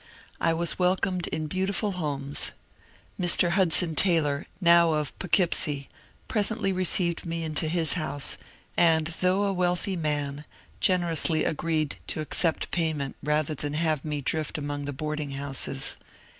[0.39, 2.53] I was welcomed in beautiful homes.
[3.19, 3.51] Mr.
[3.51, 5.89] Hudson Taylor, now of Poughkeepsie,
[6.27, 8.39] presently received me into his house,
[8.75, 10.45] and though a weidthy man
[10.79, 15.97] generously agreed to accept payment rather than have me drift among the boarding houses.